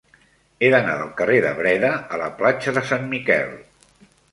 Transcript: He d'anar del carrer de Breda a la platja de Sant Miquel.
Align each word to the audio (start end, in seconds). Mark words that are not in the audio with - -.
He 0.67 0.71
d'anar 0.75 0.95
del 1.01 1.11
carrer 1.19 1.35
de 1.43 1.51
Breda 1.61 1.93
a 2.17 2.21
la 2.23 2.31
platja 2.41 2.77
de 2.81 2.85
Sant 2.91 3.09
Miquel. 3.15 3.57